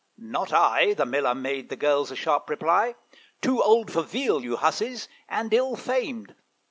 [0.17, 2.95] 'Not I,' The Miller made the girls a sharp reply:
[3.39, 6.33] 'Too old for veal, you hussies, and ill famed.'